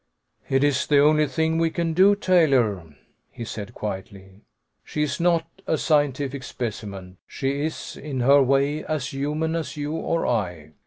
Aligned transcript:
"It 0.49 0.63
is 0.63 0.87
the 0.87 0.97
only 0.97 1.27
thing 1.27 1.59
we 1.59 1.69
can 1.69 1.93
do, 1.93 2.15
Taylor," 2.15 2.95
he 3.29 3.45
said 3.45 3.75
quietly. 3.75 4.41
"She 4.83 5.03
is 5.03 5.19
not 5.19 5.45
a 5.67 5.77
scientific 5.77 6.41
specimen; 6.41 7.17
she 7.27 7.61
is, 7.63 7.95
in 7.97 8.21
her 8.21 8.41
way, 8.41 8.83
as 8.83 9.13
human 9.13 9.55
as 9.55 9.77
you 9.77 9.91
or 9.93 10.25
I. 10.25 10.71